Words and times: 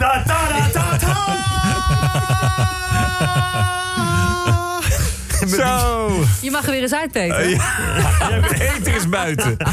Da, 0.00 0.24
da, 0.26 0.48
da, 0.48 0.60
da, 0.72 0.98
da. 0.98 1.14
so 5.46 5.89
Je 6.50 6.56
mag 6.56 6.64
er 6.64 6.70
weer 6.72 6.82
eens 6.82 6.94
uit, 6.94 7.12
Peter. 7.12 7.36
De 7.38 8.54
heter 8.54 8.94
is 8.94 9.08
buiten. 9.08 9.56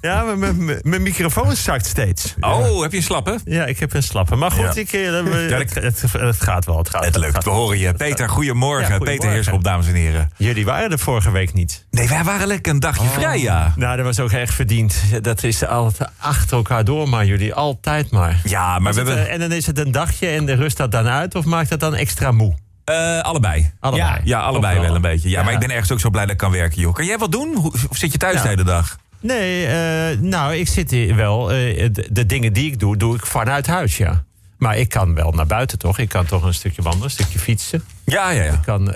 Ja, 0.00 0.22
maar 0.22 0.54
mijn- 0.82 1.02
microfoon 1.02 1.56
zakt 1.56 1.86
steeds. 1.86 2.34
Oh, 2.40 2.82
heb 2.82 2.90
je 2.90 2.96
een 2.96 3.02
slappe? 3.02 3.38
Ja, 3.44 3.64
ik 3.66 3.78
heb 3.78 3.94
een 3.94 4.02
slappe. 4.02 4.36
Maar 4.36 4.50
goed, 4.50 4.74
Ja. 4.74 4.80
ik, 4.80 4.92
eh, 4.92 5.12
het, 5.14 5.50
Ja, 5.50 5.56
het, 5.58 5.74
het, 5.74 6.12
het 6.12 6.40
gaat 6.40 6.64
wel. 6.64 6.78
Het 6.78 6.88
gaat 6.90 7.04
Het 7.04 7.16
lukt, 7.16 7.34
gaat 7.34 7.44
we 7.44 7.50
horen 7.50 7.78
je. 7.78 7.92
Peter, 7.92 8.28
goedemorgen. 8.28 8.98
Peter 8.98 9.30
Heerschop, 9.30 9.64
dames 9.64 9.86
en 9.86 9.94
heren. 9.94 10.30
Jullie 10.36 10.64
waren 10.64 10.90
er 10.90 10.98
vorige 10.98 11.30
week 11.30 11.52
niet. 11.52 11.86
Nee, 11.90 12.08
wij 12.08 12.24
waren 12.24 12.46
lekker 12.46 12.72
een 12.72 12.80
dagje 12.80 13.08
vrij, 13.08 13.40
ja. 13.40 13.72
Nou, 13.76 13.96
dat 13.96 14.04
was 14.04 14.20
ook 14.20 14.32
echt 14.32 14.54
verdiend. 14.54 14.94
Dat 15.20 15.42
is 15.42 15.64
altijd 15.66 16.10
achter 16.18 16.56
elkaar 16.56 16.84
door, 16.84 17.08
maar 17.08 17.24
jullie 17.26 17.54
altijd 17.54 18.10
maar. 18.10 18.40
Ja, 18.44 18.78
maar 18.78 18.92
we 18.92 18.98
hebben 19.00 19.26
eh, 19.26 19.32
en 19.32 19.40
dan 19.40 19.52
is 19.52 19.66
het 19.66 19.78
een 19.78 19.92
dagje 19.92 20.26
en 20.28 20.46
de 20.46 20.54
rust 20.54 20.76
dat 20.76 20.92
dan 20.92 21.06
uit? 21.08 21.34
Of 21.34 21.44
maakt 21.44 21.68
dat 21.68 21.80
dan 21.80 21.94
extra 21.94 22.30
moe? 22.32 22.54
Eh, 22.84 23.20
allebei. 23.20 23.72
Allebei. 23.80 24.08
Ja, 24.10 24.20
ja 24.24 24.40
allebei 24.40 24.74
wel. 24.74 24.84
wel 24.84 24.94
een 24.94 25.00
beetje. 25.00 25.28
Ja, 25.28 25.38
Ja. 25.38 25.44
maar 25.44 25.52
ik 25.52 25.58
ben 25.60 25.70
ergens 25.70 25.92
ook 25.92 26.00
zo 26.00 26.10
blij 26.10 26.22
dat 26.22 26.32
ik 26.32 26.38
kan 26.38 26.50
werken, 26.50 26.80
joh. 26.80 26.94
Kan 26.94 27.04
jij 27.04 27.18
wat 27.18 27.32
doen? 27.32 27.56
Of 27.90 27.96
zit 27.96 28.12
je 28.12 28.18
thuis 28.18 28.36
Ja. 28.36 28.42
de 28.42 28.48
hele 28.48 28.64
dag? 28.64 28.96
Nee, 29.20 29.66
eh, 29.66 30.18
nou, 30.18 30.54
ik 30.54 30.68
zit 30.68 30.90
hier 30.90 31.14
wel. 31.16 31.52
eh, 31.52 31.88
de, 31.92 32.06
de 32.10 32.26
dingen 32.26 32.52
die 32.52 32.70
ik 32.72 32.78
doe, 32.80 32.96
doe 32.96 33.14
ik 33.16 33.26
vanuit 33.26 33.66
huis, 33.66 33.96
ja. 33.96 34.22
Maar 34.58 34.76
ik 34.78 34.88
kan 34.88 35.14
wel 35.14 35.30
naar 35.30 35.46
buiten, 35.46 35.78
toch? 35.78 35.98
Ik 35.98 36.08
kan 36.08 36.24
toch 36.26 36.42
een 36.42 36.54
stukje 36.54 36.82
wandelen, 36.82 37.06
een 37.06 37.10
stukje 37.12 37.38
fietsen. 37.38 37.84
Ja, 38.04 38.30
ja, 38.30 38.42
ja. 38.42 38.52
Ik 38.52 38.62
kan 38.64 38.92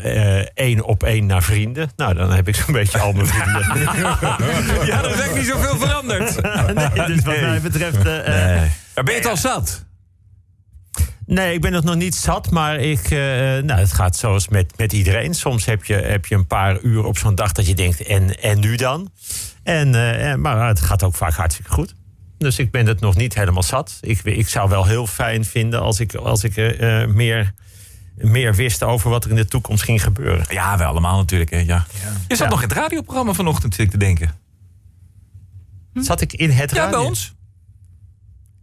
één 0.55 0.84
op 0.84 1.02
één 1.02 1.27
naar 1.27 1.42
vrienden. 1.42 1.91
Nou, 1.97 2.14
dan 2.14 2.33
heb 2.33 2.48
ik 2.48 2.55
zo'n 2.56 2.73
beetje 2.73 2.98
al 2.98 3.12
mijn 3.12 3.27
vrienden. 3.27 3.64
Ja, 4.86 5.02
er 5.05 5.11
is 5.11 5.20
echt 5.20 5.34
niet 5.34 5.47
zoveel 5.47 5.77
veranderd. 5.78 6.41
nee, 6.95 7.06
dus 7.06 7.25
wat 7.25 7.34
Nee. 7.34 7.41
mij 7.45 7.61
betreft... 7.61 8.05
Maar 8.05 9.05
ben 9.05 9.14
je 9.14 9.20
het 9.20 9.27
al 9.27 9.36
zat? 9.36 9.84
Nee, 11.29 11.55
ik 11.55 11.61
ben 11.61 11.73
het 11.73 11.85
nog 11.85 11.95
niet 11.95 12.15
zat, 12.15 12.51
maar 12.51 12.77
ik, 12.81 13.05
eh, 13.05 13.19
nou, 13.63 13.73
het 13.73 13.93
gaat 13.93 14.17
zoals 14.17 14.49
met, 14.49 14.79
met 14.79 14.93
iedereen. 14.93 15.35
Soms 15.35 15.65
heb 15.65 15.85
je, 15.85 15.95
heb 15.95 16.27
je 16.27 16.35
een 16.35 16.47
paar 16.47 16.81
uur 16.81 17.05
op 17.05 17.19
zo'n 17.19 17.35
dag 17.35 17.53
dat 17.53 17.67
je 17.67 17.75
denkt, 17.75 18.03
en, 18.03 18.41
en 18.43 18.61
nu 18.61 18.77
dan? 18.77 19.11
En, 19.62 19.95
eh, 19.95 20.33
eh, 20.33 20.39
maar 20.39 20.69
het 20.69 20.81
gaat 20.81 21.03
ook 21.03 21.15
vaak 21.15 21.33
hartstikke 21.35 21.70
goed. 21.70 21.95
Dus 22.39 22.59
ik 22.59 22.70
ben 22.70 22.87
het 22.87 23.01
nog 23.01 23.17
niet 23.17 23.35
helemaal 23.35 23.62
zat. 23.62 23.98
Ik, 24.01 24.23
ik 24.25 24.48
zou 24.48 24.69
wel 24.69 24.85
heel 24.87 25.07
fijn 25.07 25.45
vinden 25.45 25.81
als 25.81 26.01
ik, 26.01 26.15
als 26.15 26.45
ik 26.45 26.57
eh, 26.57 27.03
eh, 27.03 27.09
meer, 27.09 27.53
meer 28.15 28.55
wist 28.55 28.83
over 28.83 29.11
wat 29.11 29.25
er 29.25 29.31
in 29.31 29.37
de 29.37 29.47
toekomst 29.47 29.83
ging 29.85 30.03
gebeuren. 30.03 30.47
Ja, 30.48 30.79
wel 30.79 30.89
allemaal 30.89 31.17
natuurlijk. 31.17 31.51
Hè, 31.51 31.59
ja. 31.59 31.87
Je 32.29 32.37
zat 32.37 32.39
Ja. 32.39 32.48
nog 32.48 32.63
in 32.63 32.69
het 32.69 32.77
radioprogramma 32.79 33.33
vanochtend, 33.33 33.75
zit 33.75 33.85
ik 33.85 33.91
te 33.91 33.98
denken. 33.98 34.31
Zat 35.95 36.20
ik 36.20 36.33
in 36.33 36.51
het 36.51 36.70
Ja, 36.70 36.77
bij 36.77 36.85
radio? 36.85 37.05
ons. 37.09 37.35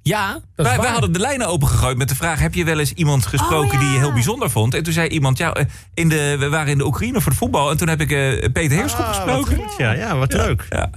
Ja, 0.08 0.40
Wij, 0.56 0.76
hadden 0.76 1.12
de 1.12 1.20
lijnen 1.20 1.48
opengegooid 1.48 1.98
met 1.98 2.10
de 2.10 2.16
vraag: 2.16 2.40
heb 2.40 2.54
je 2.54 2.66
wel 2.66 2.80
eens 2.80 2.94
iemand 2.94 3.26
gesproken 3.26 3.68
Oh, 3.68 3.74
ja. 3.74 3.80
die 3.80 3.90
je 3.90 3.98
heel 3.98 4.14
bijzonder 4.14 4.50
vond? 4.50 4.74
En 4.74 4.84
toen 4.84 4.94
zei 4.94 5.08
iemand: 5.08 5.38
ja, 5.38 5.54
eh, 5.54 5.66
in 5.94 6.10
de, 6.10 6.36
we 6.40 6.50
waren 6.50 6.72
in 6.72 6.78
de 6.78 6.86
Oekraïne 6.86 7.22
voor 7.22 7.32
het 7.32 7.40
voetbal. 7.40 7.72
En 7.72 7.78
toen 7.78 7.88
heb 7.88 8.02
ik 8.02 8.12
eh, 8.12 8.52
Peter 8.52 8.78
Heerschop 8.78 9.00
Ah, 9.00 9.08
wat 9.08 9.16
gesproken. 9.16 9.56
goed, 9.56 9.74
ja, 9.78 9.92
ja, 9.92 10.18
wat 10.18 10.34
leuk. 10.34 10.66
Ja. 10.70 10.90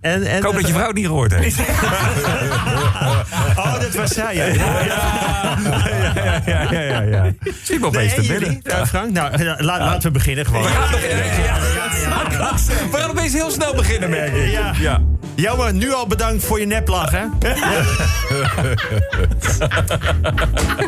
En, 0.00 0.26
en, 0.26 0.36
Ik 0.36 0.42
hoop 0.42 0.54
dat 0.54 0.66
je 0.66 0.72
vrouw 0.72 0.86
het 0.86 0.94
niet 0.96 1.06
gehoord 1.06 1.34
heeft. 1.34 1.56
Dat 3.92 4.00
was 4.00 4.10
zij, 4.10 4.34
ja. 4.34 4.44
Ja, 6.46 6.66
ja, 6.70 6.80
ja, 6.80 7.00
ja. 7.00 7.32
Zie 7.62 7.78
me 7.78 7.86
opeens 7.86 8.14
te? 8.14 8.58
Ja, 8.62 8.86
Frank, 8.86 9.10
nou, 9.12 9.32
eh, 9.32 9.38
la- 9.58 9.78
laten 9.78 10.02
we 10.02 10.10
beginnen 10.10 10.46
gewoon. 10.46 10.62
We 10.62 10.68
gaan, 10.68 10.90
we 12.90 12.98
gaan 12.98 13.10
opeens 13.10 13.32
heel 13.32 13.50
snel 13.50 13.74
beginnen, 13.74 14.10
merk 14.10 14.34
ik. 14.34 14.50
Ja. 14.50 14.72
Ja. 14.80 15.00
Jammer, 15.34 15.74
nu 15.74 15.92
al 15.92 16.06
bedankt 16.06 16.44
voor 16.44 16.60
je 16.60 16.66
neplach, 16.66 17.10
hè? 17.10 17.22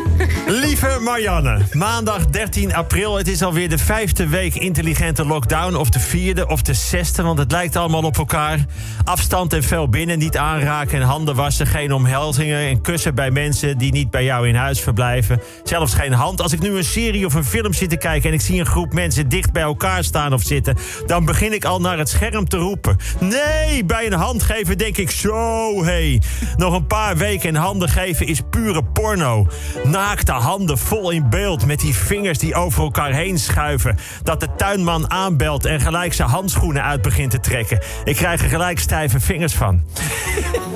Marianne, 1.01 1.57
maandag 1.71 2.25
13 2.25 2.75
april. 2.75 3.17
Het 3.17 3.27
is 3.27 3.41
alweer 3.41 3.69
de 3.69 3.77
vijfde 3.77 4.27
week 4.27 4.55
intelligente 4.55 5.25
lockdown. 5.25 5.75
Of 5.75 5.89
de 5.89 5.99
vierde 5.99 6.47
of 6.47 6.61
de 6.61 6.73
zesde, 6.73 7.23
want 7.23 7.39
het 7.39 7.51
lijkt 7.51 7.75
allemaal 7.75 8.03
op 8.03 8.17
elkaar. 8.17 8.65
Afstand 9.03 9.53
en 9.53 9.63
fel 9.63 9.89
binnen, 9.89 10.19
niet 10.19 10.37
aanraken 10.37 10.99
en 11.01 11.05
handen 11.05 11.35
wassen. 11.35 11.67
Geen 11.67 11.93
omhelzingen 11.93 12.59
en 12.59 12.81
kussen 12.81 13.15
bij 13.15 13.31
mensen 13.31 13.77
die 13.77 13.91
niet 13.91 14.09
bij 14.09 14.23
jou 14.23 14.47
in 14.47 14.55
huis 14.55 14.79
verblijven. 14.79 15.41
Zelfs 15.63 15.93
geen 15.93 16.13
hand. 16.13 16.41
Als 16.41 16.53
ik 16.53 16.59
nu 16.59 16.77
een 16.77 16.83
serie 16.83 17.25
of 17.25 17.33
een 17.33 17.45
film 17.45 17.73
zit 17.73 17.89
te 17.89 17.97
kijken... 17.97 18.29
en 18.29 18.35
ik 18.35 18.41
zie 18.41 18.59
een 18.59 18.65
groep 18.65 18.93
mensen 18.93 19.29
dicht 19.29 19.51
bij 19.51 19.63
elkaar 19.63 20.03
staan 20.03 20.33
of 20.33 20.41
zitten... 20.41 20.77
dan 21.05 21.25
begin 21.25 21.53
ik 21.53 21.65
al 21.65 21.81
naar 21.81 21.97
het 21.97 22.09
scherm 22.09 22.47
te 22.47 22.57
roepen. 22.57 22.97
Nee, 23.19 23.85
bij 23.85 24.05
een 24.05 24.13
hand 24.13 24.43
geven 24.43 24.77
denk 24.77 24.97
ik 24.97 25.11
zo, 25.11 25.83
hey. 25.83 26.21
Nog 26.57 26.73
een 26.73 26.87
paar 26.87 27.17
weken 27.17 27.49
en 27.49 27.55
handen 27.55 27.89
geven 27.89 28.27
is 28.27 28.41
pure 28.49 28.83
porno. 28.83 29.47
Naakte 29.83 30.31
handen 30.31 30.77
vol 30.91 31.11
in 31.11 31.29
beeld 31.29 31.65
met 31.65 31.79
die 31.79 31.95
vingers 31.95 32.39
die 32.39 32.55
over 32.55 32.83
elkaar 32.83 33.13
heen 33.13 33.39
schuiven. 33.39 33.97
Dat 34.23 34.39
de 34.39 34.47
tuinman 34.57 35.11
aanbelt 35.11 35.65
en 35.65 35.79
gelijk 35.79 36.13
zijn 36.13 36.29
handschoenen 36.29 36.83
uit 36.83 37.01
begint 37.01 37.31
te 37.31 37.39
trekken. 37.39 37.79
Ik 38.03 38.15
krijg 38.15 38.41
er 38.41 38.49
gelijk 38.49 38.79
stijve 38.79 39.19
vingers 39.19 39.53
van. 39.53 39.83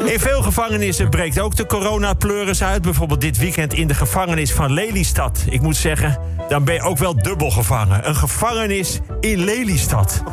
In 0.03 0.19
veel 0.19 0.41
gevangenissen 0.41 1.09
breekt 1.09 1.39
ook 1.39 1.55
de 1.55 1.65
coronapleuris 1.65 2.63
uit. 2.63 2.81
Bijvoorbeeld 2.81 3.21
dit 3.21 3.37
weekend 3.37 3.73
in 3.73 3.87
de 3.87 3.93
gevangenis 3.93 4.53
van 4.53 4.73
Lelystad. 4.73 5.45
Ik 5.49 5.61
moet 5.61 5.75
zeggen, 5.75 6.19
dan 6.49 6.63
ben 6.63 6.73
je 6.73 6.81
ook 6.81 6.97
wel 6.97 7.21
dubbel 7.21 7.51
gevangen. 7.51 8.07
Een 8.07 8.15
gevangenis 8.15 8.99
in 9.19 9.43
Lelystad. 9.43 10.23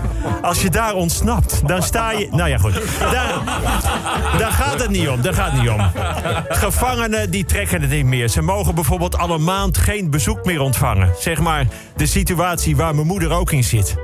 Als 0.42 0.62
je 0.62 0.70
daar 0.70 0.94
ontsnapt, 0.94 1.68
dan 1.68 1.82
sta 1.82 2.10
je... 2.10 2.28
Nou 2.30 2.48
ja, 2.48 2.58
goed. 2.58 2.80
Daar, 2.98 3.34
daar 4.38 4.52
gaat 4.52 4.80
het 4.80 4.90
niet 4.90 5.08
om. 5.08 5.22
Daar 5.22 5.34
gaat 5.34 5.52
het 5.52 5.60
niet 5.60 5.70
om. 5.70 5.90
Gevangenen 6.48 7.30
die 7.30 7.44
trekken 7.44 7.80
het 7.80 7.90
niet 7.90 8.04
meer. 8.04 8.28
Ze 8.28 8.42
mogen 8.42 8.74
bijvoorbeeld 8.74 9.18
al 9.18 9.30
een 9.30 9.44
maand 9.44 9.78
geen 9.78 10.10
bezoek 10.10 10.44
meer 10.44 10.60
ontvangen. 10.60 11.14
Zeg 11.18 11.40
maar 11.40 11.66
de 11.96 12.06
situatie 12.06 12.76
waar 12.76 12.94
mijn 12.94 13.06
moeder 13.06 13.30
ook 13.30 13.52
in 13.52 13.64
zit. 13.64 13.96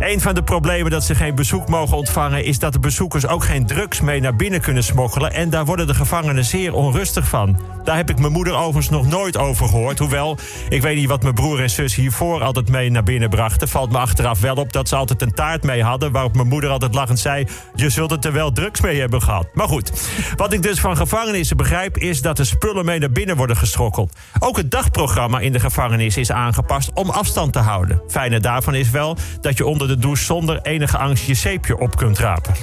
Een 0.00 0.20
van 0.20 0.34
de 0.34 0.42
problemen 0.42 0.90
dat 0.90 1.04
ze 1.04 1.14
geen 1.14 1.34
bezoek 1.34 1.68
mogen 1.68 1.96
ontvangen... 1.96 2.44
is 2.44 2.58
dat 2.58 2.72
de 2.72 2.78
bezoekers 2.78 3.26
ook 3.26 3.44
geen 3.44 3.66
drugs 3.66 4.00
mee 4.00 4.20
naar 4.20 4.36
binnen 4.36 4.60
kunnen 4.60 4.84
smokkelen. 4.84 5.32
En 5.32 5.50
daar 5.50 5.64
worden 5.64 5.86
de 5.86 5.94
gevangenen 5.94 6.44
zeer 6.44 6.74
onrustig 6.74 7.28
van. 7.28 7.60
Daar 7.84 7.96
heb 7.96 8.10
ik 8.10 8.18
mijn 8.18 8.32
moeder 8.32 8.54
overigens 8.54 8.88
nog 8.88 9.06
nooit 9.06 9.36
over 9.36 9.68
gehoord. 9.68 9.98
Hoewel, 9.98 10.38
ik 10.68 10.82
weet 10.82 10.96
niet 10.96 11.08
wat 11.08 11.22
mijn 11.22 11.34
broer 11.34 11.60
en 11.62 11.70
zus 11.70 11.94
hiervoor 11.94 12.42
altijd 12.42 12.68
mee 12.68 12.90
naar 12.90 13.02
binnen 13.02 13.30
brachten. 13.30 13.68
Valt 13.68 13.92
me 13.92 13.98
achteraf 13.98 14.40
wel 14.40 14.54
op 14.54 14.72
dat 14.72 14.88
ze 14.88 14.96
altijd 14.96 15.22
een 15.22 15.32
taart 15.32 15.62
mee 15.62 15.82
hadden... 15.82 16.12
waarop 16.12 16.34
mijn 16.34 16.48
moeder 16.48 16.70
altijd 16.70 16.94
lachend 16.94 17.18
zei... 17.18 17.46
je 17.74 17.90
zult 17.90 18.10
het 18.10 18.24
er 18.24 18.32
wel 18.32 18.52
drugs 18.52 18.80
mee 18.80 19.00
hebben 19.00 19.22
gehad. 19.22 19.46
Maar 19.54 19.68
goed, 19.68 19.92
wat 20.36 20.52
ik 20.52 20.62
dus 20.62 20.80
van 20.80 20.96
gevangenissen 20.96 21.56
begrijp... 21.56 21.98
is 21.98 22.22
dat 22.22 22.36
de 22.36 22.44
spullen 22.44 22.84
mee 22.84 22.98
naar 22.98 23.12
binnen 23.12 23.36
worden 23.36 23.56
gestrokkeld. 23.56 24.16
Ook 24.38 24.56
het 24.56 24.70
dagprogramma 24.70 25.40
in 25.40 25.52
de 25.52 25.60
gevangenis 25.60 26.16
is 26.16 26.32
aangepast 26.32 26.90
om 26.94 27.10
afstand 27.10 27.52
te 27.52 27.58
houden. 27.58 28.02
Fijne 28.08 28.40
daarvan 28.40 28.74
is 28.74 28.90
wel 28.90 29.16
dat 29.40 29.56
je 29.56 29.66
onder 29.66 29.89
de 29.90 29.98
douche 29.98 30.24
zonder 30.24 30.60
enige 30.62 30.98
angst 30.98 31.26
je 31.26 31.34
zeepje 31.34 31.78
op 31.78 31.96
kunt 31.96 32.18
rapen. 32.18 32.54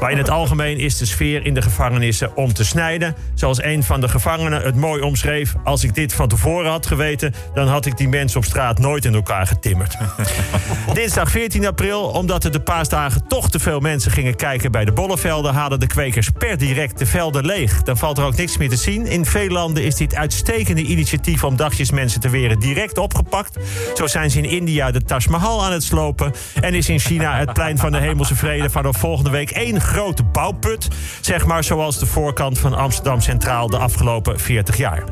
Maar 0.00 0.10
in 0.10 0.18
het 0.18 0.30
algemeen 0.30 0.78
is 0.78 0.98
de 0.98 1.06
sfeer 1.06 1.46
in 1.46 1.54
de 1.54 1.62
gevangenissen 1.62 2.36
om 2.36 2.52
te 2.52 2.64
snijden. 2.64 3.14
Zoals 3.34 3.62
een 3.62 3.82
van 3.82 4.00
de 4.00 4.08
gevangenen 4.08 4.62
het 4.62 4.74
mooi 4.74 5.02
omschreef. 5.02 5.54
Als 5.64 5.84
ik 5.84 5.94
dit 5.94 6.14
van 6.14 6.28
tevoren 6.28 6.70
had 6.70 6.86
geweten, 6.86 7.34
dan 7.54 7.68
had 7.68 7.86
ik 7.86 7.96
die 7.96 8.08
mensen 8.08 8.38
op 8.38 8.44
straat 8.44 8.78
nooit 8.78 9.04
in 9.04 9.14
elkaar 9.14 9.46
getimmerd. 9.46 9.96
Dinsdag 10.94 11.30
14 11.30 11.66
april, 11.66 12.02
omdat 12.02 12.44
er 12.44 12.52
de 12.52 12.60
paasdagen 12.60 13.26
toch 13.28 13.50
te 13.50 13.58
veel 13.58 13.80
mensen 13.80 14.10
gingen 14.10 14.36
kijken 14.36 14.72
bij 14.72 14.84
de 14.84 14.92
bollevelden, 14.92 15.54
halen 15.54 15.80
de 15.80 15.86
kwekers 15.86 16.30
per 16.30 16.58
direct 16.58 16.98
de 16.98 17.06
velden 17.06 17.46
leeg. 17.46 17.82
Dan 17.82 17.96
valt 17.96 18.18
er 18.18 18.24
ook 18.24 18.36
niks 18.36 18.56
meer 18.56 18.68
te 18.68 18.76
zien. 18.76 19.06
In 19.06 19.24
veel 19.24 19.48
landen 19.48 19.84
is 19.84 19.94
dit 19.94 20.14
uitstekende 20.14 20.82
initiatief 20.82 21.44
om 21.44 21.56
dagjes 21.56 21.90
mensen 21.90 22.20
te 22.20 22.28
weren 22.28 22.58
direct 22.58 22.98
opgepakt. 22.98 23.56
Zo 23.94 24.06
zijn 24.06 24.30
ze 24.30 24.38
in 24.38 24.44
India 24.44 24.90
de 24.90 25.02
Taj 25.02 25.26
Mahal 25.30 25.64
aan 25.64 25.72
het 25.72 25.82
slopen. 25.82 26.32
En 26.62 26.74
is 26.74 26.88
in 26.88 26.98
China 26.98 27.36
het 27.36 27.52
plein 27.52 27.78
van 27.78 27.92
de 27.92 27.98
Hemelse 27.98 28.34
Vrede 28.34 28.70
vanaf 28.70 28.96
volgende 28.96 29.30
week 29.30 29.50
één 29.50 29.80
grote 29.80 30.22
bouwput. 30.22 30.88
Zeg 31.20 31.46
maar 31.46 31.64
zoals 31.64 31.98
de 31.98 32.06
voorkant 32.06 32.58
van 32.58 32.74
Amsterdam 32.74 33.20
Centraal 33.20 33.66
de 33.66 33.78
afgelopen 33.78 34.40
40 34.40 34.76
jaar. 34.76 35.02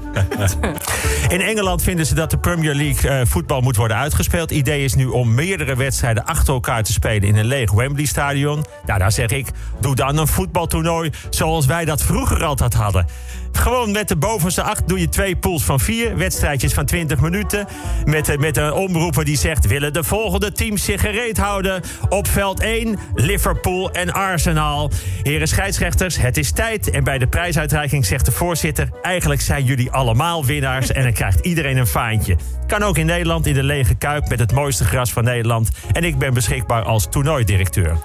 In 1.28 1.40
Engeland 1.40 1.82
vinden 1.82 2.06
ze 2.06 2.14
dat 2.14 2.30
de 2.30 2.38
Premier 2.38 2.74
League 2.74 3.10
eh, 3.10 3.26
voetbal 3.26 3.60
moet 3.60 3.76
worden 3.76 3.96
uitgespeeld. 3.96 4.50
Idee 4.50 4.84
is 4.84 4.94
nu 4.94 5.06
om 5.06 5.34
meerdere 5.34 5.76
wedstrijden 5.76 6.24
achter 6.24 6.54
elkaar 6.54 6.82
te 6.82 6.92
spelen 6.92 7.28
in 7.28 7.36
een 7.36 7.46
leeg 7.46 7.72
Wembley 7.72 8.04
Stadion. 8.04 8.64
Nou, 8.86 8.98
daar 8.98 9.12
zeg 9.12 9.30
ik, 9.30 9.46
doe 9.80 9.94
dan 9.94 10.18
een 10.18 10.26
voetbaltoernooi 10.26 11.10
zoals 11.30 11.66
wij 11.66 11.84
dat 11.84 12.02
vroeger 12.02 12.44
altijd 12.44 12.74
hadden. 12.74 13.06
Gewoon 13.52 13.92
met 13.92 14.08
de 14.08 14.16
bovenste 14.16 14.62
acht 14.62 14.88
doe 14.88 15.00
je 15.00 15.08
twee 15.08 15.36
pools 15.36 15.64
van 15.64 15.80
vier. 15.80 16.16
Wedstrijdjes 16.16 16.72
van 16.72 16.86
20 16.86 17.20
minuten. 17.20 17.66
Met, 18.04 18.28
eh, 18.28 18.38
met 18.38 18.56
een 18.56 18.72
omroeper 18.72 19.24
die 19.24 19.36
zegt... 19.36 19.66
willen 19.66 19.92
de 19.92 20.04
volgende 20.04 20.52
teams 20.52 20.84
zich 20.84 21.00
gereed 21.00 21.38
houden? 21.38 21.82
Op 22.08 22.26
veld 22.28 22.60
1, 22.60 22.98
Liverpool 23.14 23.90
en 23.90 24.12
Arsenal. 24.12 24.90
Heren 25.22 25.48
scheidsrechters, 25.48 26.16
het 26.16 26.36
is 26.36 26.52
tijd. 26.52 26.90
En 26.90 27.04
bij 27.04 27.18
de 27.18 27.26
prijsuitreiking 27.26 28.06
zegt 28.06 28.24
de 28.24 28.32
voorzitter... 28.32 28.88
eigenlijk 29.02 29.40
zijn 29.40 29.64
jullie 29.64 29.90
allemaal 29.90 30.44
winnaars... 30.44 30.92
en 30.92 31.02
dan 31.02 31.12
krijgt 31.12 31.40
iedereen 31.40 31.76
een 31.76 31.86
faantje. 31.86 32.36
Kan 32.66 32.82
ook 32.82 32.98
in 32.98 33.06
Nederland 33.06 33.46
in 33.46 33.54
de 33.54 33.62
lege 33.62 33.94
kuip 33.94 34.28
met 34.28 34.38
het 34.38 34.52
mooiste 34.52 34.84
gras 34.84 35.12
van 35.12 35.24
Nederland. 35.24 35.68
En 35.92 36.04
ik 36.04 36.18
ben 36.18 36.34
beschikbaar 36.34 36.82
als 36.82 37.06
toernooidirecteur. 37.10 37.98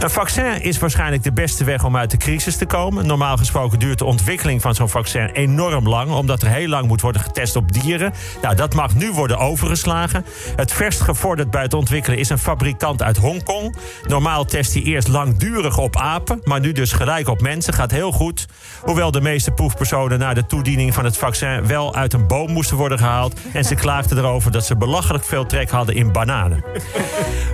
Een 0.00 0.10
vaccin 0.10 0.62
is 0.62 0.78
waarschijnlijk 0.78 1.22
de 1.22 1.32
beste 1.32 1.64
weg 1.64 1.84
om 1.84 1.96
uit 1.96 2.10
de 2.10 2.16
crisis 2.16 2.56
te 2.56 2.66
komen. 2.66 3.06
Normaal 3.06 3.36
gesproken 3.36 3.78
duurt 3.78 3.98
de 3.98 4.04
ontwikkeling 4.04 4.62
van 4.62 4.74
zo'n 4.74 4.88
vaccin 4.88 5.30
enorm 5.32 5.88
lang, 5.88 6.10
omdat 6.10 6.42
er 6.42 6.48
heel 6.48 6.68
lang 6.68 6.86
moet 6.86 7.00
worden 7.00 7.22
getest 7.22 7.56
op 7.56 7.72
dieren. 7.72 8.12
Nou, 8.42 8.54
dat 8.54 8.74
mag 8.74 8.94
nu 8.94 9.12
worden 9.12 9.38
overgeslagen. 9.38 10.24
Het 10.56 10.72
verst 10.72 11.00
gevorderd 11.00 11.50
bij 11.50 11.62
het 11.62 11.74
ontwikkelen 11.74 12.18
is 12.18 12.28
een 12.28 12.38
fabrikant 12.38 13.02
uit 13.02 13.16
Hongkong. 13.16 13.76
Normaal 14.06 14.44
test 14.44 14.74
hij 14.74 14.82
eerst 14.82 15.08
langdurig 15.08 15.78
op 15.78 15.96
apen, 15.96 16.40
maar 16.44 16.60
nu 16.60 16.72
dus 16.72 16.92
gelijk 16.92 17.28
op 17.28 17.40
mensen. 17.40 17.74
Gaat 17.74 17.90
heel 17.90 18.12
goed. 18.12 18.46
Hoewel 18.82 19.10
de 19.10 19.20
meeste 19.20 19.50
proefpersonen 19.50 20.18
na 20.18 20.34
de 20.34 20.46
toediening 20.46 20.94
van 20.94 21.04
het 21.04 21.16
vaccin 21.16 21.66
wel 21.66 21.94
uit 21.94 22.12
een 22.12 22.26
boom 22.26 22.52
moesten 22.52 22.76
worden 22.76 22.98
gehaald. 22.98 23.40
En 23.52 23.64
ze 23.64 23.74
klaagden 23.74 24.18
erover 24.18 24.50
dat 24.50 24.66
ze 24.66 24.76
belachelijk 24.76 25.24
veel 25.24 25.46
trek 25.46 25.70
hadden 25.70 25.94
in 25.94 26.12
bananen. 26.12 26.64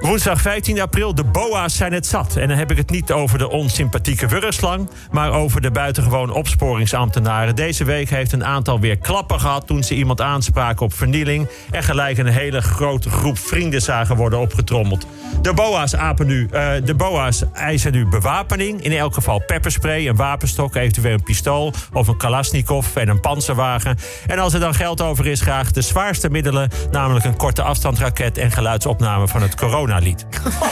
Woensdag 0.00 0.40
15 0.40 0.81
april, 0.81 1.14
de 1.14 1.25
boa's 1.25 1.76
zijn 1.76 1.93
het 1.93 2.06
zat. 2.06 2.27
En 2.36 2.48
dan 2.48 2.56
heb 2.56 2.70
ik 2.70 2.76
het 2.76 2.90
niet 2.90 3.12
over 3.12 3.38
de 3.38 3.50
onsympathieke 3.50 4.26
wurgslang, 4.26 4.90
maar 5.10 5.32
over 5.32 5.60
de 5.60 5.70
buitengewoon 5.70 6.32
opsporingsambtenaren. 6.32 7.56
Deze 7.56 7.84
week 7.84 8.10
heeft 8.10 8.32
een 8.32 8.44
aantal 8.44 8.80
weer 8.80 8.98
klappen 8.98 9.40
gehad 9.40 9.66
toen 9.66 9.82
ze 9.82 9.94
iemand 9.94 10.20
aanspraken 10.20 10.84
op 10.84 10.94
vernieling. 10.94 11.48
En 11.70 11.82
gelijk 11.82 12.19
een 12.19 12.26
hele 12.26 12.60
grote 12.60 13.10
groep 13.10 13.38
vrienden 13.38 13.82
zagen 13.82 14.16
worden 14.16 14.38
opgetrommeld. 14.38 15.06
De 15.42 15.52
boa's, 15.54 15.94
apen 15.94 16.26
nu, 16.26 16.48
uh, 16.52 16.70
de 16.84 16.94
boa's 16.94 17.44
eisen 17.52 17.92
nu 17.92 18.06
bewapening. 18.06 18.82
In 18.82 18.92
elk 18.92 19.14
geval 19.14 19.42
pepperspray, 19.46 20.08
een 20.08 20.16
wapenstok, 20.16 20.75
eventueel 20.75 21.12
een 21.12 21.22
pistool 21.22 21.72
of 21.92 22.08
een 22.08 22.16
kalasnikov 22.16 22.96
en 22.96 23.08
een 23.08 23.20
panzerwagen. 23.20 23.98
En 24.26 24.38
als 24.38 24.54
er 24.54 24.60
dan 24.60 24.75
geld 24.75 25.00
over 25.00 25.26
is, 25.26 25.40
graag 25.40 25.70
de 25.70 25.82
zwaarste 25.82 26.30
middelen, 26.30 26.70
namelijk 26.90 27.25
een 27.25 27.36
korte 27.36 27.62
afstandsraket 27.62 28.38
en 28.38 28.50
geluidsopname 28.50 29.28
van 29.28 29.42
het 29.42 29.54
coronalied. 29.54 30.26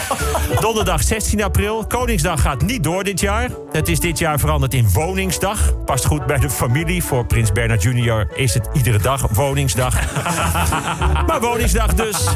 Donderdag 0.60 1.02
16 1.02 1.44
april. 1.46 1.86
Koningsdag 1.86 2.40
gaat 2.40 2.62
niet 2.62 2.84
door 2.84 3.04
dit 3.04 3.20
jaar. 3.20 3.50
Het 3.72 3.88
is 3.88 4.00
dit 4.00 4.18
jaar 4.18 4.38
veranderd 4.38 4.74
in 4.74 4.88
Woningsdag. 4.92 5.84
Past 5.84 6.04
goed 6.04 6.26
bij 6.26 6.38
de 6.38 6.50
familie. 6.50 7.02
Voor 7.02 7.26
Prins 7.26 7.52
Bernard 7.52 7.82
Jr. 7.82 8.28
is 8.34 8.54
het 8.54 8.68
iedere 8.72 8.98
dag 8.98 9.26
Woningsdag. 9.32 10.14
maar 11.26 11.40
Woningsdag 11.40 11.94
dus. 11.94 12.28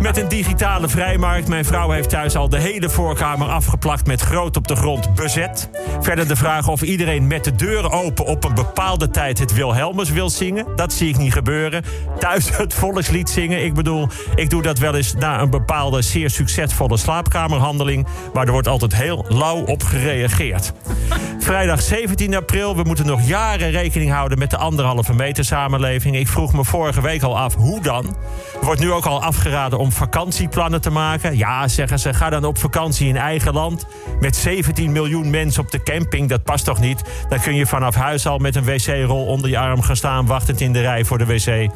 Met 0.00 0.16
een 0.16 0.28
digitale 0.28 0.88
vrijmarkt. 0.88 1.48
Mijn 1.48 1.64
vrouw 1.64 1.90
heeft 1.90 2.08
thuis 2.08 2.36
al 2.36 2.48
de 2.48 2.58
hele 2.58 2.90
voorkamer 2.90 3.48
afgeplakt 3.48 4.06
met 4.06 4.20
groot 4.20 4.56
op 4.56 4.68
de 4.68 4.76
grond 4.76 5.14
bezet. 5.14 5.70
Verder 6.00 6.28
de 6.28 6.36
vraag 6.36 6.68
of 6.68 6.82
iedereen 6.82 7.26
met 7.26 7.44
de 7.44 7.54
deuren 7.54 7.90
open 7.90 8.24
op 8.24 8.44
een 8.44 8.54
bepaalde 8.54 9.10
tijd 9.10 9.38
het 9.38 9.52
Wilhelmus 9.54 10.10
wil 10.10 10.30
zingen. 10.30 10.66
Dat 10.76 10.92
zie 10.92 11.08
ik 11.08 11.18
niet 11.18 11.32
gebeuren. 11.32 11.84
Thuis 12.18 12.56
het 12.56 12.74
volkslied 12.74 13.30
zingen. 13.30 13.64
Ik 13.64 13.74
bedoel, 13.74 14.08
ik 14.34 14.50
doe 14.50 14.62
dat 14.62 14.78
wel 14.78 14.94
eens 14.94 15.14
na 15.14 15.40
een 15.40 15.50
bepaalde 15.50 16.02
zeer 16.02 16.30
succesvolle 16.30 16.96
slaapkamerhandeling. 16.96 18.06
Maar 18.42 18.50
er 18.50 18.62
wordt 18.62 18.82
altijd 18.82 19.02
heel 19.02 19.24
lauw 19.28 19.64
op 19.64 19.82
gereageerd. 19.82 20.72
Vrijdag 21.38 21.82
17 21.82 22.34
april. 22.34 22.76
We 22.76 22.82
moeten 22.82 23.06
nog 23.06 23.26
jaren 23.26 23.70
rekening 23.70 24.10
houden 24.10 24.38
met 24.38 24.50
de 24.50 24.56
anderhalve 24.56 25.14
meter 25.14 25.44
samenleving. 25.44 26.16
Ik 26.16 26.28
vroeg 26.28 26.52
me 26.52 26.64
vorige 26.64 27.00
week 27.00 27.22
al 27.22 27.38
af, 27.38 27.54
hoe 27.54 27.80
dan? 27.80 28.16
Er 28.60 28.64
wordt 28.64 28.80
nu 28.80 28.92
ook 28.92 29.06
al 29.06 29.22
afgeraden 29.22 29.78
om 29.78 29.92
vakantieplannen 29.92 30.80
te 30.80 30.90
maken. 30.90 31.36
Ja, 31.36 31.68
zeggen 31.68 31.98
ze, 31.98 32.14
ga 32.14 32.30
dan 32.30 32.44
op 32.44 32.58
vakantie 32.58 33.08
in 33.08 33.16
eigen 33.16 33.52
land. 33.52 33.86
Met 34.20 34.36
17 34.36 34.92
miljoen 34.92 35.30
mensen 35.30 35.62
op 35.62 35.70
de 35.70 35.82
camping, 35.82 36.28
dat 36.28 36.42
past 36.42 36.64
toch 36.64 36.80
niet? 36.80 37.02
Dan 37.28 37.40
kun 37.40 37.54
je 37.54 37.66
vanaf 37.66 37.94
huis 37.94 38.26
al 38.26 38.38
met 38.38 38.56
een 38.56 38.64
wc-rol 38.64 39.26
onder 39.26 39.50
je 39.50 39.58
arm 39.58 39.82
gaan 39.82 39.96
staan... 39.96 40.26
wachtend 40.26 40.60
in 40.60 40.72
de 40.72 40.80
rij 40.80 41.04
voor 41.04 41.18
de 41.18 41.26
wc. 41.26 41.70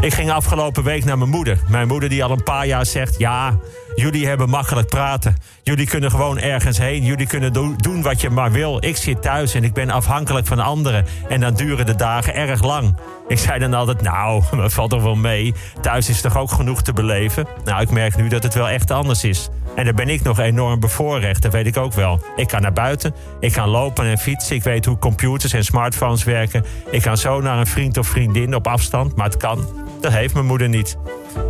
Ik 0.00 0.14
ging 0.14 0.30
afgelopen 0.30 0.84
week 0.84 1.04
naar 1.04 1.18
mijn 1.18 1.30
moeder. 1.30 1.58
Mijn 1.68 1.88
moeder 1.88 2.08
die 2.08 2.24
al 2.24 2.30
een 2.30 2.42
paar 2.42 2.66
jaar 2.66 2.86
zegt... 2.86 3.18
ja, 3.18 3.58
Jullie 3.94 4.26
hebben 4.26 4.48
makkelijk 4.48 4.88
praten. 4.88 5.36
Jullie 5.62 5.86
kunnen 5.86 6.10
gewoon 6.10 6.38
ergens 6.38 6.78
heen. 6.78 7.04
Jullie 7.04 7.26
kunnen 7.26 7.52
doen 7.76 8.02
wat 8.02 8.20
je 8.20 8.30
maar 8.30 8.52
wil. 8.52 8.84
Ik 8.84 8.96
zit 8.96 9.22
thuis 9.22 9.54
en 9.54 9.64
ik 9.64 9.72
ben 9.72 9.90
afhankelijk 9.90 10.46
van 10.46 10.58
anderen. 10.58 11.06
En 11.28 11.40
dan 11.40 11.54
duren 11.54 11.86
de 11.86 11.94
dagen 11.94 12.34
erg 12.34 12.62
lang. 12.62 12.96
Ik 13.28 13.38
zei 13.38 13.58
dan 13.58 13.74
altijd, 13.74 14.02
nou, 14.02 14.42
dat 14.56 14.72
valt 14.72 14.90
toch 14.90 15.02
wel 15.02 15.14
mee. 15.14 15.54
Thuis 15.80 16.08
is 16.08 16.20
toch 16.20 16.36
ook 16.36 16.50
genoeg 16.50 16.82
te 16.82 16.92
beleven? 16.92 17.46
Nou, 17.64 17.82
ik 17.82 17.90
merk 17.90 18.16
nu 18.16 18.28
dat 18.28 18.42
het 18.42 18.54
wel 18.54 18.68
echt 18.68 18.90
anders 18.90 19.24
is. 19.24 19.48
En 19.76 19.84
daar 19.84 19.94
ben 19.94 20.08
ik 20.08 20.22
nog 20.22 20.38
enorm 20.38 20.80
bevoorrecht, 20.80 21.42
dat 21.42 21.52
weet 21.52 21.66
ik 21.66 21.76
ook 21.76 21.92
wel. 21.92 22.20
Ik 22.36 22.48
kan 22.48 22.62
naar 22.62 22.72
buiten, 22.72 23.14
ik 23.40 23.52
kan 23.52 23.68
lopen 23.68 24.04
en 24.04 24.18
fietsen. 24.18 24.56
Ik 24.56 24.62
weet 24.62 24.84
hoe 24.84 24.98
computers 24.98 25.52
en 25.52 25.64
smartphones 25.64 26.24
werken. 26.24 26.64
Ik 26.90 27.02
kan 27.02 27.16
zo 27.16 27.40
naar 27.40 27.58
een 27.58 27.66
vriend 27.66 27.98
of 27.98 28.06
vriendin 28.06 28.54
op 28.54 28.66
afstand, 28.66 29.16
maar 29.16 29.26
het 29.26 29.36
kan. 29.36 29.68
Dat 30.00 30.12
heeft 30.12 30.34
mijn 30.34 30.46
moeder 30.46 30.68
niet. 30.68 30.96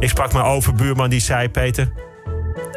Ik 0.01 0.09
sprak 0.09 0.33
mijn 0.33 0.45
overbuurman 0.45 1.11
die 1.11 1.21
zei, 1.21 1.49
Peter... 1.49 1.93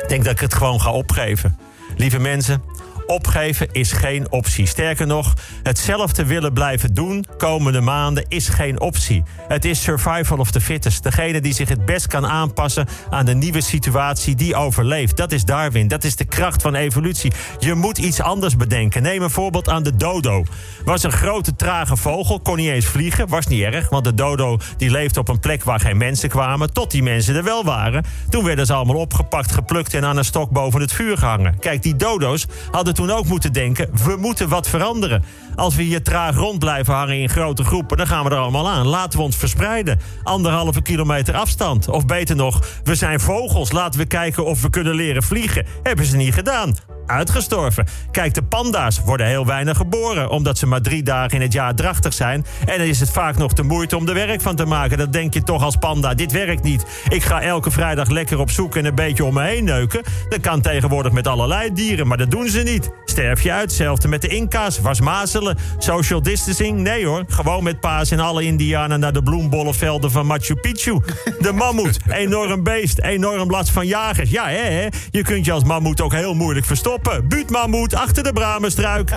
Ik 0.06 0.12
denk 0.12 0.24
dat 0.24 0.34
ik 0.34 0.40
het 0.40 0.54
gewoon 0.54 0.82
ga 0.82 0.92
opgeven. 0.92 1.58
Lieve 1.96 2.20
mensen, 2.20 2.62
Opgeven 3.08 3.68
is 3.72 3.92
geen 3.92 4.32
optie. 4.32 4.66
Sterker 4.66 5.08
nog, 5.08 5.34
hetzelfde 5.64 6.26
willen 6.26 6.54
blijven 6.54 6.94
doen 6.94 7.26
komende 7.38 7.82
maanden 7.82 8.26
is 8.28 8.50
geen 8.50 8.80
optie. 8.80 9.24
Het 9.48 9.66
is 9.66 9.82
survival 9.82 10.38
of 10.38 10.52
the 10.52 10.62
fittest. 10.62 11.04
Degene 11.04 11.42
die 11.42 11.54
zich 11.54 11.70
het 11.70 11.86
best 11.86 12.08
kan 12.08 12.28
aanpassen 12.28 12.88
aan 13.10 13.26
de 13.26 13.34
nieuwe 13.34 13.62
situatie, 13.62 14.36
die 14.36 14.56
overleeft. 14.56 15.18
Dat 15.18 15.32
is 15.32 15.46
Darwin. 15.46 15.88
Dat 15.88 16.04
is 16.04 16.16
de 16.16 16.26
kracht 16.26 16.62
van 16.62 16.76
evolutie. 16.76 17.32
Je 17.60 17.74
moet 17.74 17.98
iets 17.98 18.22
anders 18.22 18.56
bedenken. 18.56 19.02
Neem 19.02 19.22
een 19.22 19.30
voorbeeld 19.30 19.70
aan 19.70 19.84
de 19.84 19.96
dodo. 19.96 20.44
Was 20.86 21.04
een 21.04 21.12
grote 21.12 21.56
trage 21.56 21.98
vogel, 21.98 22.40
kon 22.40 22.56
niet 22.56 22.70
eens 22.70 22.86
vliegen. 22.86 23.28
Was 23.28 23.48
niet 23.48 23.62
erg, 23.62 23.90
want 23.90 24.04
de 24.04 24.14
dodo 24.14 24.58
die 24.78 24.92
leefde 24.92 25.20
op 25.20 25.28
een 25.28 25.40
plek 25.40 25.64
waar 25.64 25.80
geen 25.80 25.98
mensen 25.98 26.30
kwamen. 26.30 26.74
Tot 26.74 26.92
die 26.92 27.04
mensen 27.04 27.36
er 27.36 27.44
wel 27.44 27.64
waren. 27.64 28.04
Toen 28.30 28.44
werden 28.44 28.66
ze 28.66 28.74
allemaal 28.74 28.96
opgepakt, 28.96 29.52
geplukt 29.52 29.94
en 29.94 30.06
aan 30.06 30.18
een 30.18 30.26
stok 30.26 30.50
boven 30.50 30.82
het 30.82 30.94
vuur 30.94 31.18
gehangen. 31.18 31.60
Kijk, 31.60 31.84
die 31.84 31.96
dodo's 31.96 32.46
hadden 32.72 32.95
toen 32.96 33.12
ook 33.12 33.26
moeten 33.26 33.54
denken: 33.54 33.90
we 34.06 34.16
moeten 34.16 34.50
wat 34.50 34.68
veranderen. 34.68 35.24
Als 35.56 35.76
we 35.76 35.84
hier 35.84 36.04
traag 36.04 36.36
rond 36.36 36.60
blijven 36.60 36.94
hangen 36.94 37.20
in 37.20 37.30
grote 37.30 37.64
groepen, 37.64 37.98
dan 37.98 38.08
gaan 38.08 38.24
we 38.24 38.30
er 38.30 38.38
allemaal 38.38 38.70
aan. 38.70 38.88
Laten 38.88 39.20
we 39.20 39.26
ons 39.26 39.36
verspreiden. 39.36 40.00
Anderhalve 40.24 40.82
kilometer 40.82 41.36
afstand. 41.36 41.88
Of 41.90 42.06
beter 42.06 42.36
nog, 42.36 42.68
we 42.84 42.96
zijn 42.96 43.20
vogels. 43.20 43.72
Laten 43.72 44.00
we 44.00 44.06
kijken 44.06 44.46
of 44.46 44.62
we 44.62 44.70
kunnen 44.70 44.96
leren 44.96 45.24
vliegen. 45.24 45.66
Hebben 45.84 46.06
ze 46.06 46.16
niet 46.16 46.34
gedaan 46.34 46.95
uitgestorven. 47.08 47.86
Kijk, 48.12 48.34
de 48.34 48.44
panda's 48.44 49.02
worden 49.02 49.28
heel 49.28 49.46
weinig 49.46 49.78
geboren... 49.78 50.30
omdat 50.30 50.58
ze 50.58 50.68
maar 50.68 50.82
drie 50.82 51.04
dagen 51.04 51.36
in 51.36 51.42
het 51.42 51.54
jaar 51.54 51.76
drachtig 51.76 52.14
zijn. 52.14 52.46
En 52.66 52.78
dan 52.78 52.88
is 52.88 53.00
het 53.00 53.10
vaak 53.10 53.38
nog 53.38 53.54
de 53.54 53.64
moeite 53.64 53.98
om 53.98 54.08
er 54.08 54.14
werk 54.14 54.42
van 54.42 54.56
te 54.56 54.66
maken. 54.66 54.98
Dan 54.98 55.12
denk 55.12 55.34
je 55.34 55.44
toch 55.44 55.64
als 55.64 55.76
panda, 55.76 56.14
dit 56.14 56.32
werkt 56.32 56.64
niet. 56.64 56.86
Ik 57.10 57.24
ga 57.24 57.42
elke 57.42 57.72
vrijdag 57.72 58.10
lekker 58.10 58.40
op 58.40 58.50
zoek 58.50 58.76
en 58.76 58.86
een 58.86 58.96
beetje 58.96 59.26
om 59.26 59.34
me 59.34 59.44
heen 59.44 59.64
neuken. 59.64 60.04
Dat 60.30 60.40
kan 60.40 60.62
tegenwoordig 60.62 61.12
met 61.12 61.28
allerlei 61.28 61.74
dieren, 61.74 62.08
maar 62.08 62.18
dat 62.18 62.32
doen 62.32 62.50
ze 62.50 62.60
niet. 62.60 62.90
Sterf 63.06 63.42
je 63.42 63.52
uit, 63.52 63.62
hetzelfde 63.62 64.08
met 64.08 64.22
de 64.22 64.28
Inca's. 64.28 64.80
Was 64.80 65.02
mazelen, 65.02 65.58
social 65.78 66.22
distancing? 66.22 66.80
Nee 66.80 67.06
hoor, 67.06 67.24
gewoon 67.28 67.64
met 67.64 67.80
paas 67.80 68.12
en 68.12 68.20
alle 68.20 68.44
indianen... 68.44 69.00
naar 69.00 69.14
de 69.14 69.24
bloembollenvelden 69.24 70.12
van 70.12 70.26
Machu 70.26 70.56
Picchu. 70.56 71.00
De 71.40 71.52
mammoet, 71.52 72.00
enorm 72.10 72.64
beest, 72.64 73.00
enorm 73.00 73.50
last 73.50 73.70
van 73.70 73.88
jagers. 73.88 74.30
Ja, 74.30 74.48
hè, 74.48 74.72
hè? 74.72 74.88
je 75.12 75.22
kunt 75.22 75.46
je 75.46 75.52
als 75.52 75.64
mammoet 75.64 76.02
ook 76.02 76.14
heel 76.14 76.34
moeilijk 76.34 76.66
verstoppen 76.66 76.95
stoppen. 77.02 77.28
Buutmammoet 77.28 77.96
achter 77.96 78.24
de 78.24 78.34
bramenstruik. 78.34 79.12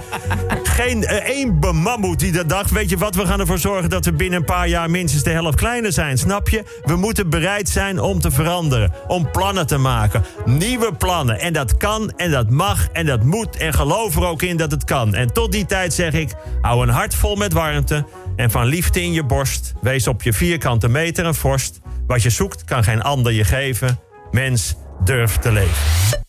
Geen 0.62 1.02
uh, 1.02 1.10
één 1.10 1.60
bemammoet 1.60 2.18
die 2.18 2.32
dat 2.32 2.48
dacht. 2.48 2.70
Weet 2.70 2.90
je 2.90 2.96
wat, 2.96 3.14
we 3.14 3.26
gaan 3.26 3.40
ervoor 3.40 3.58
zorgen 3.58 3.90
dat 3.90 4.04
we 4.04 4.12
binnen 4.12 4.38
een 4.38 4.44
paar 4.44 4.68
jaar 4.68 4.90
minstens 4.90 5.22
de 5.22 5.30
helft 5.30 5.56
kleiner 5.56 5.92
zijn. 5.92 6.18
Snap 6.18 6.48
je? 6.48 6.62
We 6.84 6.96
moeten 6.96 7.30
bereid 7.30 7.68
zijn 7.68 8.00
om 8.00 8.20
te 8.20 8.30
veranderen. 8.30 8.92
Om 9.06 9.30
plannen 9.30 9.66
te 9.66 9.76
maken. 9.76 10.24
Nieuwe 10.44 10.92
plannen. 10.92 11.40
En 11.40 11.52
dat 11.52 11.76
kan 11.76 12.12
en 12.16 12.30
dat 12.30 12.50
mag 12.50 12.88
en 12.92 13.06
dat 13.06 13.22
moet. 13.22 13.56
En 13.56 13.74
geloof 13.74 14.16
er 14.16 14.24
ook 14.24 14.42
in 14.42 14.56
dat 14.56 14.70
het 14.70 14.84
kan. 14.84 15.14
En 15.14 15.32
tot 15.32 15.52
die 15.52 15.66
tijd 15.66 15.94
zeg 15.94 16.12
ik, 16.12 16.32
hou 16.60 16.82
een 16.82 16.94
hart 16.94 17.14
vol 17.14 17.36
met 17.36 17.52
warmte. 17.52 18.06
En 18.36 18.50
van 18.50 18.66
liefde 18.66 19.02
in 19.02 19.12
je 19.12 19.24
borst. 19.24 19.72
Wees 19.80 20.08
op 20.08 20.22
je 20.22 20.32
vierkante 20.32 20.88
meter 20.88 21.26
een 21.26 21.34
vorst. 21.34 21.80
Wat 22.06 22.22
je 22.22 22.30
zoekt 22.30 22.64
kan 22.64 22.84
geen 22.84 23.02
ander 23.02 23.32
je 23.32 23.44
geven. 23.44 24.00
Mens, 24.30 24.74
durf 25.04 25.36
te 25.36 25.52
leven. 25.52 26.27